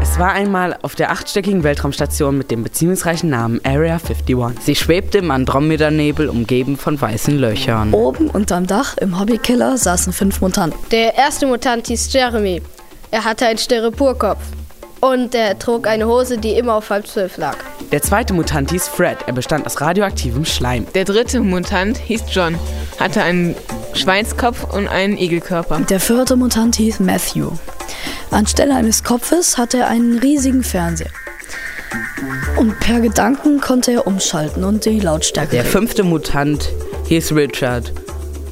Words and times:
Es 0.00 0.18
war 0.18 0.32
einmal 0.32 0.76
auf 0.82 0.94
der 0.94 1.10
achtstöckigen 1.10 1.64
Weltraumstation 1.64 2.38
mit 2.38 2.50
dem 2.50 2.62
beziehungsreichen 2.62 3.30
Namen 3.30 3.60
Area 3.64 3.94
51. 3.94 4.36
Sie 4.60 4.74
schwebte 4.74 5.18
im 5.18 5.30
Andromeda-Nebel, 5.30 6.28
umgeben 6.28 6.76
von 6.76 7.00
weißen 7.00 7.36
Löchern. 7.36 7.92
Oben 7.92 8.30
unterm 8.30 8.66
Dach 8.66 8.96
im 8.98 9.18
Hobbykeller 9.18 9.76
saßen 9.76 10.12
fünf 10.12 10.40
Mutanten. 10.40 10.78
Der 10.90 11.16
erste 11.16 11.46
Mutant 11.46 11.88
hieß 11.88 12.12
Jeremy. 12.12 12.62
Er 13.10 13.24
hatte 13.24 13.46
einen 13.46 13.58
Styroporkopf. 13.58 14.40
Und 15.04 15.34
er 15.34 15.58
trug 15.58 15.86
eine 15.86 16.06
Hose, 16.06 16.38
die 16.38 16.52
immer 16.52 16.76
auf 16.76 16.88
halb 16.88 17.06
zwölf 17.06 17.36
lag. 17.36 17.58
Der 17.92 18.00
zweite 18.00 18.32
Mutant 18.32 18.70
hieß 18.70 18.88
Fred. 18.88 19.18
Er 19.26 19.34
bestand 19.34 19.66
aus 19.66 19.78
radioaktivem 19.78 20.46
Schleim. 20.46 20.86
Der 20.94 21.04
dritte 21.04 21.40
Mutant 21.40 21.98
hieß 21.98 22.22
John, 22.30 22.58
hatte 22.98 23.22
einen 23.22 23.54
Schweinskopf 23.92 24.64
und 24.72 24.88
einen 24.88 25.18
Igelkörper. 25.18 25.80
Der 25.80 26.00
vierte 26.00 26.36
Mutant 26.36 26.76
hieß 26.76 27.00
Matthew. 27.00 27.50
Anstelle 28.30 28.74
eines 28.74 29.04
Kopfes 29.04 29.58
hatte 29.58 29.80
er 29.80 29.88
einen 29.88 30.20
riesigen 30.20 30.62
Fernseher. 30.62 31.10
Und 32.56 32.80
per 32.80 33.00
Gedanken 33.00 33.60
konnte 33.60 33.92
er 33.92 34.06
umschalten 34.06 34.64
und 34.64 34.86
die 34.86 35.00
Lautstärke. 35.00 35.50
Der 35.50 35.66
fünfte 35.66 36.02
Mutant 36.02 36.70
hieß 37.08 37.32
Richard 37.32 37.92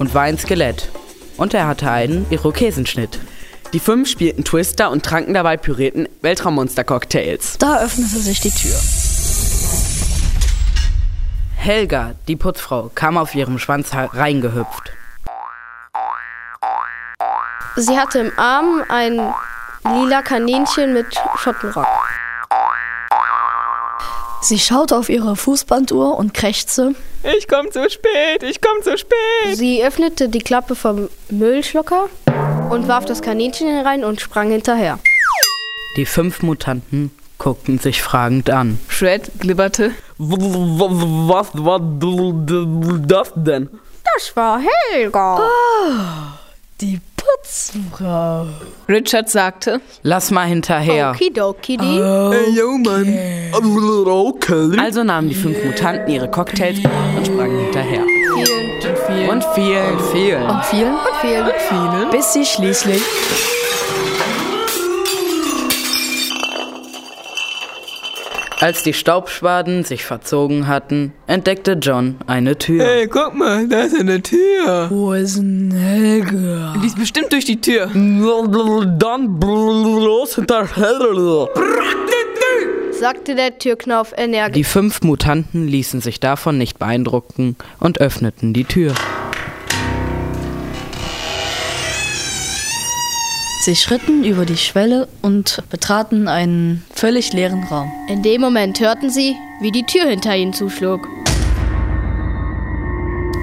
und 0.00 0.14
war 0.14 0.22
ein 0.22 0.36
Skelett. 0.36 0.88
Und 1.36 1.54
er 1.54 1.68
hatte 1.68 1.88
einen 1.88 2.26
Irokesenschnitt. 2.30 3.20
Die 3.72 3.78
fünf 3.78 4.08
spielten 4.08 4.42
Twister 4.42 4.90
und 4.90 5.04
tranken 5.04 5.32
dabei 5.32 5.56
pürierten 5.56 6.08
Weltraummonster-Cocktails. 6.22 7.56
Da 7.58 7.80
öffnete 7.80 8.18
sich 8.18 8.40
die 8.40 8.50
Tür. 8.50 8.76
Helga, 11.54 12.14
die 12.26 12.34
Putzfrau, 12.34 12.90
kam 12.94 13.16
auf 13.16 13.32
ihrem 13.34 13.60
Schwanz 13.60 13.92
reingehüpft. 13.94 14.92
Sie 17.76 17.96
hatte 17.96 18.18
im 18.18 18.32
Arm 18.36 18.82
ein 18.88 19.32
lila 19.84 20.22
Kaninchen 20.22 20.92
mit 20.92 21.06
Schottenrock. 21.36 21.86
Sie 24.42 24.58
schaute 24.58 24.96
auf 24.96 25.08
ihre 25.08 25.36
Fußbanduhr 25.36 26.16
und 26.16 26.34
krächzte. 26.34 26.96
Ich 27.38 27.46
komm 27.46 27.70
zu 27.70 27.88
spät, 27.88 28.42
ich 28.42 28.60
komm 28.60 28.82
zu 28.82 28.98
spät. 28.98 29.56
Sie 29.56 29.84
öffnete 29.84 30.28
die 30.28 30.40
Klappe 30.40 30.74
vom 30.74 31.08
Müllschlucker 31.28 32.08
und 32.70 32.88
warf 32.88 33.04
das 33.04 33.20
Kaninchen 33.20 33.68
herein 33.68 34.04
und 34.04 34.20
sprang 34.20 34.50
hinterher. 34.50 34.98
Die 35.96 36.06
fünf 36.06 36.42
Mutanten 36.42 37.10
guckten 37.38 37.78
sich 37.78 38.02
fragend 38.02 38.48
an. 38.50 38.78
Fred 38.86 39.30
glibberte. 39.38 39.92
Was 40.18 41.50
war 41.54 41.80
das 41.80 43.32
denn? 43.34 43.68
Das 44.14 44.36
war 44.36 44.60
Helga. 44.92 45.40
Die 46.80 47.00
Putzfrau. 47.16 48.46
Richard 48.88 49.28
sagte, 49.28 49.80
Lass 50.02 50.30
mal 50.30 50.46
hinterher. 50.46 51.10
Okidoki. 51.10 51.76
Ey, 51.76 52.54
yo, 52.54 52.78
Mann. 52.78 53.14
Okay. 53.52 54.76
Also 54.78 55.04
nahmen 55.04 55.28
die 55.28 55.34
fünf 55.34 55.62
Mutanten 55.64 56.08
ihre 56.08 56.30
Cocktails 56.30 56.78
und 57.16 57.26
sprangen 57.26 57.64
hinterher. 57.64 58.04
Vielen 59.10 59.28
Und 59.28 59.44
vielen, 59.54 59.98
vielen. 60.12 60.42
Und 60.42 60.64
vielen, 60.64 60.94
und 60.94 61.00
vielen. 61.20 61.46
Viele. 61.68 62.10
bis 62.10 62.32
sie 62.32 62.44
schließlich 62.44 63.02
Als 68.60 68.82
die 68.82 68.92
Staubschwaden 68.92 69.84
sich 69.84 70.04
verzogen 70.04 70.68
hatten, 70.68 71.14
entdeckte 71.26 71.72
John 71.80 72.16
eine 72.26 72.58
Tür. 72.58 72.84
Hey, 72.84 73.08
guck 73.08 73.34
mal, 73.34 73.66
da 73.66 73.80
ist 73.84 73.98
eine 73.98 74.20
Tür. 74.20 74.90
Wo 74.90 75.14
ist 75.14 75.38
denn 75.38 75.70
Helga? 75.70 76.74
Die 76.82 76.86
ist 76.86 76.98
bestimmt 76.98 77.32
durch 77.32 77.46
die 77.46 77.58
Tür. 77.58 77.86
Dann 77.86 79.40
bloß 79.40 80.34
hinterher. 80.34 81.48
Sagte 83.00 83.34
der 83.34 83.58
Türknauf 83.58 84.14
energisch. 84.16 84.54
Die 84.54 84.64
fünf 84.64 85.00
Mutanten 85.02 85.66
ließen 85.66 86.00
sich 86.00 86.20
davon 86.20 86.58
nicht 86.58 86.78
beeindrucken 86.78 87.56
und 87.80 87.98
öffneten 87.98 88.52
die 88.52 88.64
Tür. 88.64 88.94
Sie 93.62 93.76
schritten 93.76 94.24
über 94.24 94.46
die 94.46 94.56
Schwelle 94.56 95.08
und 95.20 95.62
betraten 95.70 96.28
einen 96.28 96.84
völlig 96.94 97.32
leeren 97.32 97.64
Raum. 97.64 97.90
In 98.08 98.22
dem 98.22 98.40
Moment 98.40 98.80
hörten 98.80 99.10
sie, 99.10 99.34
wie 99.60 99.72
die 99.72 99.84
Tür 99.84 100.08
hinter 100.08 100.36
ihnen 100.36 100.52
zuschlug. 100.52 101.06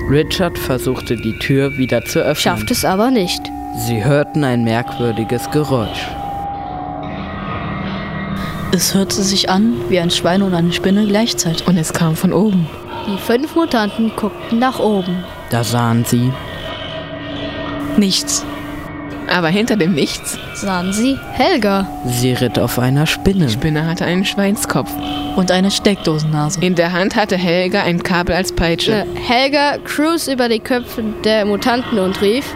Richard 0.09 0.57
versuchte 0.57 1.17
die 1.17 1.37
Tür 1.39 1.77
wieder 1.77 2.05
zu 2.05 2.19
öffnen. 2.19 2.35
Schafft 2.35 2.71
es 2.71 2.85
aber 2.85 3.11
nicht. 3.11 3.41
Sie 3.85 4.03
hörten 4.03 4.43
ein 4.43 4.63
merkwürdiges 4.63 5.51
Geräusch. 5.51 6.07
Es 8.77 8.93
hörte 8.93 9.23
sich 9.23 9.49
an 9.49 9.89
wie 9.89 9.99
ein 9.99 10.11
Schwein 10.11 10.43
und 10.43 10.53
eine 10.53 10.71
Spinne 10.71 11.07
gleichzeitig. 11.07 11.65
Und 11.67 11.77
es 11.77 11.93
kam 11.93 12.15
von 12.15 12.31
oben. 12.31 12.69
Die 13.07 13.17
fünf 13.17 13.55
Mutanten 13.55 14.11
guckten 14.15 14.59
nach 14.59 14.77
oben. 14.77 15.23
Da 15.49 15.63
sahen 15.63 16.05
sie 16.05 16.31
Nichts. 17.97 18.45
Aber 19.35 19.47
hinter 19.47 19.77
dem 19.77 19.95
Nichts, 19.95 20.37
Sahen 20.53 20.93
sie 20.93 21.17
Helga. 21.31 21.87
Sie 22.05 22.33
ritt 22.33 22.59
auf 22.59 22.77
einer 22.77 23.07
Spinne. 23.07 23.47
die 23.47 23.53
Spinne 23.53 23.83
hatte 23.87 24.05
einen 24.05 24.25
Schweinskopf. 24.25 24.91
Und 25.35 25.49
eine 25.49 25.71
Steckdosennase. 25.71 26.59
In 26.61 26.75
der 26.75 26.91
Hand 26.91 27.15
hatte 27.15 27.35
Helga 27.35 27.81
ein 27.81 28.03
Kabel 28.03 28.35
als 28.35 28.51
Peitsche. 28.51 28.91
Äh, 28.91 29.05
Helga 29.19 29.79
cruise 29.79 30.31
über 30.31 30.49
die 30.49 30.59
Köpfe 30.59 31.03
der 31.23 31.45
Mutanten 31.45 31.97
und 31.97 32.21
rief: 32.21 32.53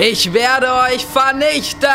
Ich 0.00 0.32
werde 0.32 0.66
euch 0.92 1.06
vernichten! 1.06 1.88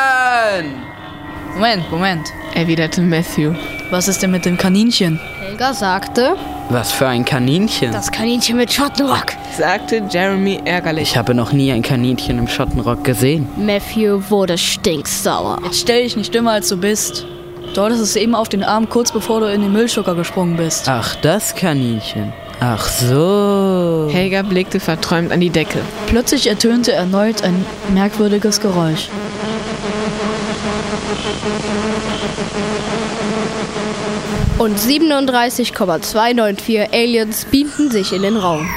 Moment, 1.56 1.92
Moment. 1.92 2.32
Erwiderte 2.56 3.02
Matthew. 3.02 3.54
Was 3.90 4.08
ist 4.08 4.22
denn 4.22 4.32
mit 4.32 4.46
dem 4.46 4.58
Kaninchen? 4.58 5.20
Helga 5.40 5.74
sagte: 5.74 6.36
Was 6.70 6.92
für 6.92 7.08
ein 7.08 7.26
Kaninchen. 7.26 7.92
Das 7.92 8.12
Kaninchen 8.12 8.58
mit 8.58 8.72
Schottenrock. 8.72 9.34
Sagte 9.58 10.04
Jeremy 10.10 10.60
ärgerlich. 10.66 11.10
Ich 11.10 11.18
habe 11.18 11.34
noch 11.34 11.52
nie 11.52 11.72
ein 11.72 11.82
Kaninchen 11.82 12.38
im 12.38 12.48
Schottenrock 12.48 13.04
gesehen. 13.04 13.48
Matthew 13.58 14.22
wurde 14.30 14.58
stinksauer. 14.58 15.60
Jetzt 15.64 15.82
stell 15.82 16.04
dich 16.04 16.16
nicht 16.16 16.34
dümmer, 16.34 16.52
als 16.52 16.70
du 16.70 16.78
bist. 16.78 17.26
Du 17.74 17.82
hattest 17.82 18.02
es 18.02 18.16
eben 18.16 18.36
auf 18.36 18.50
den 18.50 18.64
Arm, 18.64 18.90
kurz 18.90 19.12
bevor 19.12 19.42
du 19.42 19.52
in 19.52 19.62
den 19.62 19.72
Müllschucker 19.72 20.16
gesprungen 20.16 20.58
bist. 20.58 20.88
Ach, 20.90 21.16
das 21.16 21.56
Kaninchen. 21.56 22.34
Ach 22.60 22.88
so. 22.88 24.10
Helga 24.12 24.42
blickte 24.42 24.80
verträumt 24.80 25.32
an 25.32 25.40
die 25.40 25.50
Decke. 25.50 25.80
Plötzlich 26.08 26.48
ertönte 26.48 26.92
erneut 26.92 27.42
ein 27.44 27.66
merkwürdiges 27.94 28.60
Geräusch. 28.60 29.10
Und 34.58 34.78
37,294 34.78 36.92
Aliens 36.92 37.46
beamten 37.46 37.92
sich 37.92 38.12
in 38.14 38.24
den 38.24 38.36
Raum. 38.36 38.68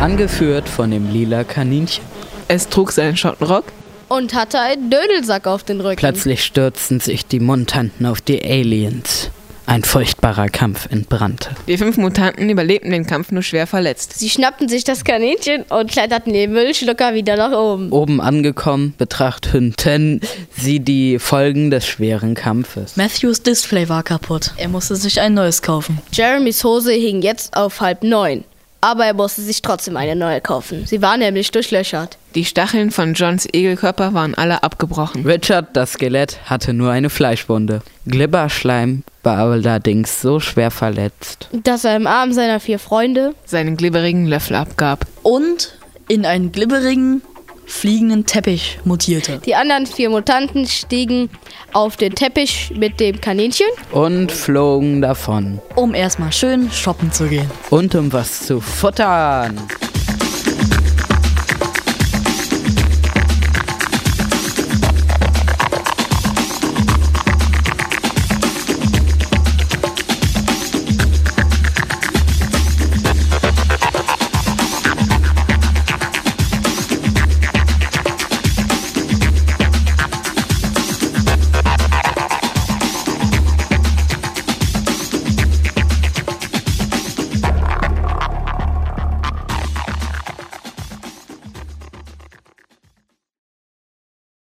Angeführt 0.00 0.68
von 0.68 0.90
dem 0.90 1.10
lila 1.10 1.44
Kaninchen. 1.44 2.04
Es 2.46 2.68
trug 2.68 2.92
seinen 2.92 3.16
Schottenrock. 3.16 3.64
Und 4.08 4.34
hatte 4.34 4.60
einen 4.60 4.90
Dödelsack 4.90 5.46
auf 5.46 5.64
den 5.64 5.80
Rücken. 5.80 5.96
Plötzlich 5.96 6.44
stürzten 6.44 7.00
sich 7.00 7.24
die 7.26 7.40
Mutanten 7.40 8.04
auf 8.06 8.20
die 8.20 8.42
Aliens. 8.42 9.30
Ein 9.68 9.84
furchtbarer 9.84 10.48
Kampf 10.48 10.88
entbrannte. 10.90 11.50
Die 11.66 11.76
fünf 11.76 11.98
Mutanten 11.98 12.48
überlebten 12.48 12.90
den 12.90 13.06
Kampf 13.06 13.30
nur 13.32 13.42
schwer 13.42 13.66
verletzt. 13.66 14.18
Sie 14.18 14.30
schnappten 14.30 14.66
sich 14.66 14.82
das 14.82 15.04
Kaninchen 15.04 15.64
und 15.68 15.90
kletterten 15.90 16.32
den 16.32 16.52
Müllschlucker 16.52 17.12
wieder 17.12 17.36
nach 17.36 17.52
oben. 17.52 17.92
Oben 17.92 18.22
angekommen 18.22 18.94
betrachteten 18.96 20.22
sie 20.56 20.80
die 20.80 21.18
Folgen 21.18 21.70
des 21.70 21.86
schweren 21.86 22.34
Kampfes. 22.34 22.96
Matthews 22.96 23.42
Display 23.42 23.90
war 23.90 24.02
kaputt. 24.02 24.52
Er 24.56 24.68
musste 24.68 24.96
sich 24.96 25.20
ein 25.20 25.34
neues 25.34 25.60
kaufen. 25.60 25.98
Jeremys 26.12 26.64
Hose 26.64 26.92
hing 26.92 27.20
jetzt 27.20 27.54
auf 27.54 27.82
halb 27.82 28.02
neun. 28.02 28.44
Aber 28.80 29.06
er 29.06 29.14
musste 29.14 29.42
sich 29.42 29.62
trotzdem 29.62 29.96
eine 29.96 30.14
neue 30.14 30.40
kaufen. 30.40 30.86
Sie 30.86 31.02
war 31.02 31.16
nämlich 31.16 31.50
durchlöchert. 31.50 32.16
Die 32.34 32.44
Stacheln 32.44 32.90
von 32.90 33.14
Johns 33.14 33.46
Egelkörper 33.52 34.14
waren 34.14 34.34
alle 34.34 34.62
abgebrochen. 34.62 35.26
Richard, 35.26 35.76
das 35.76 35.94
Skelett, 35.94 36.38
hatte 36.44 36.72
nur 36.72 36.92
eine 36.92 37.10
Fleischwunde. 37.10 37.80
Glibberschleim 38.06 39.02
war 39.24 39.38
allerdings 39.38 40.20
so 40.20 40.38
schwer 40.38 40.70
verletzt. 40.70 41.48
Dass 41.52 41.84
er 41.84 41.96
im 41.96 42.06
Arm 42.06 42.32
seiner 42.32 42.60
vier 42.60 42.78
Freunde 42.78 43.34
Seinen 43.44 43.76
glibberigen 43.76 44.26
Löffel 44.26 44.56
abgab. 44.56 45.06
Und 45.22 45.74
in 46.06 46.24
einen 46.24 46.52
glibberigen, 46.52 47.22
fliegenden 47.68 48.26
Teppich 48.26 48.80
mutierte. 48.84 49.40
Die 49.44 49.54
anderen 49.54 49.86
vier 49.86 50.10
Mutanten 50.10 50.66
stiegen 50.66 51.30
auf 51.72 51.96
den 51.96 52.14
Teppich 52.14 52.72
mit 52.74 52.98
dem 52.98 53.20
Kaninchen. 53.20 53.66
Und 53.92 54.32
flogen 54.32 55.02
davon. 55.02 55.60
Um 55.76 55.94
erstmal 55.94 56.32
schön 56.32 56.70
shoppen 56.72 57.12
zu 57.12 57.28
gehen. 57.28 57.48
Und 57.70 57.94
um 57.94 58.12
was 58.12 58.46
zu 58.46 58.60
futtern. 58.60 59.60